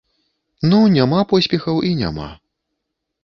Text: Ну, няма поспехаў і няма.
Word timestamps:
Ну, 0.69 0.77
няма 0.95 1.19
поспехаў 1.33 1.75
і 1.89 1.93
няма. 2.01 2.27